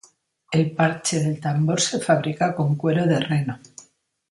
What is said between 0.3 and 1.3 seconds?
El parche